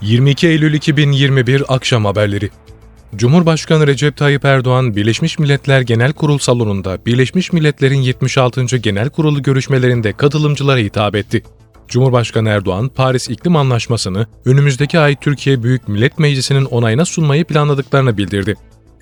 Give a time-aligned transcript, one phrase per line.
[0.00, 2.50] 22 Eylül 2021 Akşam Haberleri
[3.16, 8.76] Cumhurbaşkanı Recep Tayyip Erdoğan, Birleşmiş Milletler Genel Kurul salonunda Birleşmiş Milletler'in 76.
[8.76, 11.42] Genel Kurulu görüşmelerinde katılımcılara hitap etti.
[11.88, 18.54] Cumhurbaşkanı Erdoğan, Paris İklim Anlaşması'nı önümüzdeki ay Türkiye Büyük Millet Meclisi'nin onayına sunmayı planladıklarını bildirdi.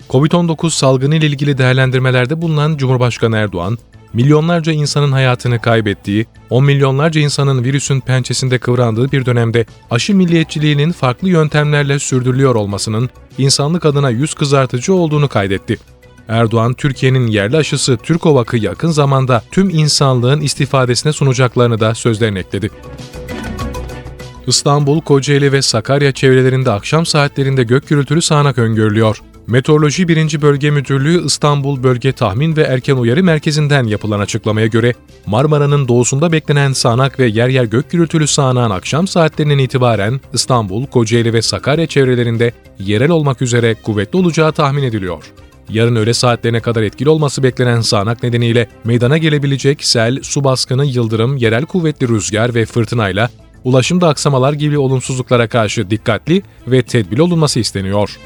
[0.09, 3.77] Covid-19 salgını ile ilgili değerlendirmelerde bulunan Cumhurbaşkanı Erdoğan,
[4.15, 11.29] milyonlarca insanın hayatını kaybettiği, on milyonlarca insanın virüsün pençesinde kıvrandığı bir dönemde aşı milliyetçiliğinin farklı
[11.29, 15.77] yöntemlerle sürdürülüyor olmasının insanlık adına yüz kızartıcı olduğunu kaydetti.
[16.27, 22.69] Erdoğan, Türkiye'nin yerli aşısı Türkovak'ı yakın zamanda tüm insanlığın istifadesine sunacaklarını da sözlerine ekledi.
[24.47, 29.21] İstanbul, Kocaeli ve Sakarya çevrelerinde akşam saatlerinde gök gürültülü sağanak öngörülüyor.
[29.47, 30.41] Meteoroloji 1.
[30.41, 34.93] Bölge Müdürlüğü İstanbul Bölge Tahmin ve Erken Uyarı Merkezi'nden yapılan açıklamaya göre
[35.25, 41.33] Marmara'nın doğusunda beklenen sağanak ve yer yer gök gürültülü sağanağın akşam saatlerinden itibaren İstanbul, Kocaeli
[41.33, 45.23] ve Sakarya çevrelerinde yerel olmak üzere kuvvetli olacağı tahmin ediliyor.
[45.69, 51.37] Yarın öğle saatlerine kadar etkili olması beklenen sağanak nedeniyle meydana gelebilecek sel, su baskını, yıldırım,
[51.37, 53.29] yerel kuvvetli rüzgar ve fırtınayla
[53.63, 58.17] ulaşımda aksamalar gibi olumsuzluklara karşı dikkatli ve tedbirli olunması isteniyor.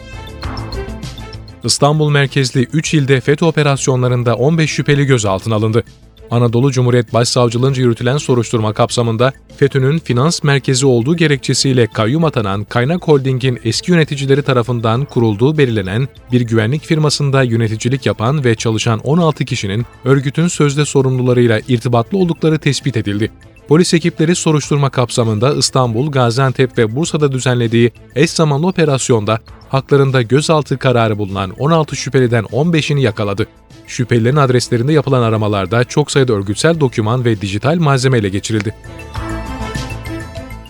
[1.64, 5.84] İstanbul merkezli 3 ilde FETÖ operasyonlarında 15 şüpheli gözaltına alındı.
[6.32, 13.60] Anadolu Cumhuriyet Başsavcılığınca yürütülen soruşturma kapsamında FETÖ'nün finans merkezi olduğu gerekçesiyle kayyum atanan Kaynak Holding'in
[13.64, 20.48] eski yöneticileri tarafından kurulduğu belirlenen bir güvenlik firmasında yöneticilik yapan ve çalışan 16 kişinin örgütün
[20.48, 23.32] sözde sorumlularıyla irtibatlı oldukları tespit edildi.
[23.70, 29.40] Polis ekipleri soruşturma kapsamında İstanbul, Gaziantep ve Bursa'da düzenlediği eş zamanlı operasyonda
[29.70, 33.48] haklarında gözaltı kararı bulunan 16 şüpheliden 15'ini yakaladı.
[33.88, 38.76] Şüphelilerin adreslerinde yapılan aramalarda çok sayıda örgütsel doküman ve dijital malzeme ele geçirildi.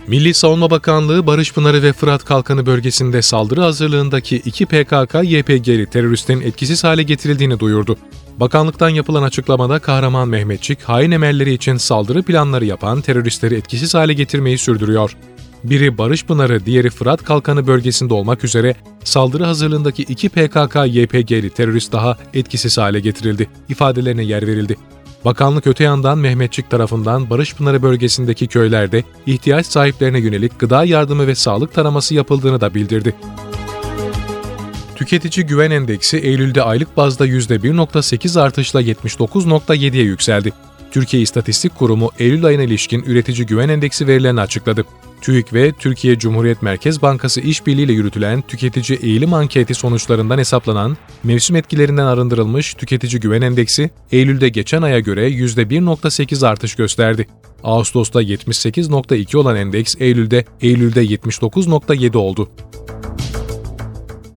[0.10, 6.84] Milli Savunma Bakanlığı Barış Pınarı ve Fırat Kalkanı bölgesinde saldırı hazırlığındaki iki PKK-YPG'li teröristin etkisiz
[6.84, 7.98] hale getirildiğini duyurdu.
[8.38, 14.58] Bakanlıktan yapılan açıklamada Kahraman Mehmetçik, hain emelleri için saldırı planları yapan teröristleri etkisiz hale getirmeyi
[14.58, 15.16] sürdürüyor.
[15.64, 22.18] Biri Barış Pınarı, diğeri Fırat Kalkanı bölgesinde olmak üzere saldırı hazırlığındaki iki PKK-YPG'li terörist daha
[22.34, 23.50] etkisiz hale getirildi.
[23.70, 24.78] İfadelerine yer verildi.
[25.26, 31.36] Bakanlık öte yandan Mehmetçik tarafından Barış Pınarı bölgesindeki köylerde ihtiyaç sahiplerine yönelik gıda yardımı ve
[31.36, 33.16] sağlık taraması yapıldığını da bildirdi.
[34.96, 40.54] Tüketici Güven Endeksi Eylül'de aylık bazda %1.8 artışla 79.7'ye yükseldi.
[40.92, 44.86] Türkiye İstatistik Kurumu Eylül ayına ilişkin üretici güven endeksi verilerini açıkladı.
[45.22, 52.06] TÜİK ve Türkiye Cumhuriyet Merkez Bankası işbirliğiyle yürütülen tüketici eğilim anketi sonuçlarından hesaplanan mevsim etkilerinden
[52.06, 57.28] arındırılmış tüketici güven endeksi Eylül'de geçen aya göre %1.8 artış gösterdi.
[57.64, 62.50] Ağustos'ta 78.2 olan endeks Eylül'de Eylül'de 79.7 oldu.